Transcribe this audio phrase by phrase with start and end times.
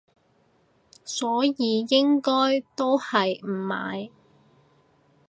[1.05, 4.09] 所以應該都係唔買